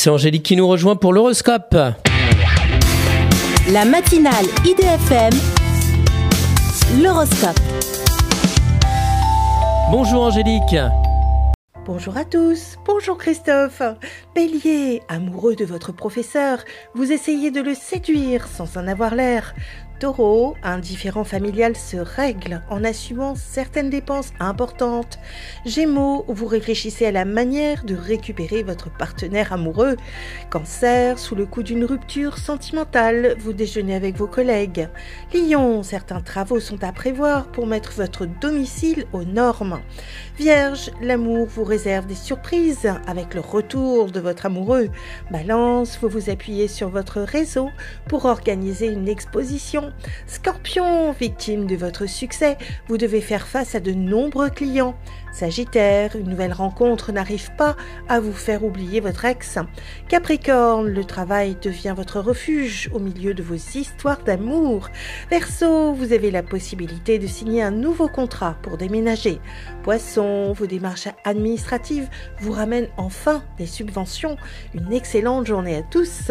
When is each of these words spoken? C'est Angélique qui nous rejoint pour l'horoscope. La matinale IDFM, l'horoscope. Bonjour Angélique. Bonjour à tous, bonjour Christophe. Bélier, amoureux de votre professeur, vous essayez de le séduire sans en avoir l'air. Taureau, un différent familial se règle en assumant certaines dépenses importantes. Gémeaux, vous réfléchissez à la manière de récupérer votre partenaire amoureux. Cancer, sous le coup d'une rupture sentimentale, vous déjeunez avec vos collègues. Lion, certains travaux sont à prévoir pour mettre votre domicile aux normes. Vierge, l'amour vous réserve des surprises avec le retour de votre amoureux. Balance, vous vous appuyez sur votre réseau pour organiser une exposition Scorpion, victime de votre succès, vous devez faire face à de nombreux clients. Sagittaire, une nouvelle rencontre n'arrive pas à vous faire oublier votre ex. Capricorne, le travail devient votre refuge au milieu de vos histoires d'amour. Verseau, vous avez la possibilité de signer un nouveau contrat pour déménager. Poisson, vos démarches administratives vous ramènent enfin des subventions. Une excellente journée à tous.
C'est 0.00 0.10
Angélique 0.10 0.44
qui 0.44 0.54
nous 0.54 0.68
rejoint 0.68 0.94
pour 0.94 1.12
l'horoscope. 1.12 1.74
La 3.72 3.84
matinale 3.84 4.44
IDFM, 4.64 5.32
l'horoscope. 7.02 7.58
Bonjour 9.90 10.22
Angélique. 10.22 10.76
Bonjour 11.84 12.16
à 12.16 12.24
tous, 12.24 12.76
bonjour 12.86 13.18
Christophe. 13.18 13.82
Bélier, 14.36 15.02
amoureux 15.08 15.56
de 15.56 15.64
votre 15.64 15.90
professeur, 15.90 16.60
vous 16.94 17.10
essayez 17.10 17.50
de 17.50 17.60
le 17.60 17.74
séduire 17.74 18.46
sans 18.46 18.76
en 18.76 18.86
avoir 18.86 19.16
l'air. 19.16 19.52
Taureau, 19.98 20.54
un 20.62 20.78
différent 20.78 21.24
familial 21.24 21.74
se 21.76 21.96
règle 21.96 22.62
en 22.70 22.84
assumant 22.84 23.34
certaines 23.34 23.90
dépenses 23.90 24.32
importantes. 24.38 25.18
Gémeaux, 25.66 26.24
vous 26.28 26.46
réfléchissez 26.46 27.06
à 27.06 27.10
la 27.10 27.24
manière 27.24 27.84
de 27.84 27.96
récupérer 27.96 28.62
votre 28.62 28.90
partenaire 28.96 29.52
amoureux. 29.52 29.96
Cancer, 30.50 31.18
sous 31.18 31.34
le 31.34 31.46
coup 31.46 31.64
d'une 31.64 31.84
rupture 31.84 32.38
sentimentale, 32.38 33.34
vous 33.40 33.52
déjeunez 33.52 33.96
avec 33.96 34.16
vos 34.16 34.28
collègues. 34.28 34.88
Lion, 35.34 35.82
certains 35.82 36.20
travaux 36.20 36.60
sont 36.60 36.84
à 36.84 36.92
prévoir 36.92 37.48
pour 37.48 37.66
mettre 37.66 37.92
votre 37.92 38.24
domicile 38.24 39.06
aux 39.12 39.24
normes. 39.24 39.80
Vierge, 40.38 40.92
l'amour 41.02 41.48
vous 41.48 41.64
réserve 41.64 42.06
des 42.06 42.14
surprises 42.14 42.88
avec 43.08 43.34
le 43.34 43.40
retour 43.40 44.12
de 44.12 44.20
votre 44.20 44.46
amoureux. 44.46 44.90
Balance, 45.32 45.98
vous 46.00 46.08
vous 46.08 46.30
appuyez 46.30 46.68
sur 46.68 46.88
votre 46.88 47.20
réseau 47.20 47.70
pour 48.06 48.26
organiser 48.26 48.86
une 48.86 49.08
exposition 49.08 49.87
Scorpion, 50.26 51.12
victime 51.12 51.66
de 51.66 51.76
votre 51.76 52.06
succès, 52.06 52.56
vous 52.88 52.98
devez 52.98 53.20
faire 53.20 53.46
face 53.46 53.74
à 53.74 53.80
de 53.80 53.92
nombreux 53.92 54.50
clients. 54.50 54.96
Sagittaire, 55.32 56.16
une 56.16 56.28
nouvelle 56.28 56.52
rencontre 56.52 57.12
n'arrive 57.12 57.50
pas 57.56 57.76
à 58.08 58.20
vous 58.20 58.32
faire 58.32 58.64
oublier 58.64 59.00
votre 59.00 59.24
ex. 59.24 59.58
Capricorne, 60.08 60.88
le 60.88 61.04
travail 61.04 61.56
devient 61.62 61.94
votre 61.96 62.20
refuge 62.20 62.90
au 62.92 62.98
milieu 62.98 63.34
de 63.34 63.42
vos 63.42 63.54
histoires 63.54 64.22
d'amour. 64.24 64.88
Verseau, 65.30 65.92
vous 65.92 66.12
avez 66.12 66.30
la 66.30 66.42
possibilité 66.42 67.18
de 67.18 67.26
signer 67.26 67.62
un 67.62 67.70
nouveau 67.70 68.08
contrat 68.08 68.56
pour 68.62 68.78
déménager. 68.78 69.40
Poisson, 69.82 70.52
vos 70.52 70.66
démarches 70.66 71.08
administratives 71.24 72.08
vous 72.40 72.52
ramènent 72.52 72.88
enfin 72.96 73.42
des 73.58 73.66
subventions. 73.66 74.36
Une 74.74 74.92
excellente 74.92 75.46
journée 75.46 75.76
à 75.76 75.82
tous. 75.82 76.30